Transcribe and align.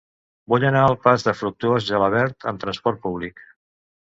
Vull 0.53 0.63
anar 0.69 0.79
al 0.85 0.97
pas 1.03 1.25
de 1.27 1.33
Fructuós 1.41 1.85
Gelabert 1.91 2.49
amb 2.53 2.63
trasport 2.65 3.05
públic. 3.05 3.45